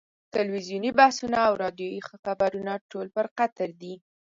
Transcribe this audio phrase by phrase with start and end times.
[0.35, 3.93] تلویزیوني بحثونه او راډیویي خبرونه ټول پر قطر دي.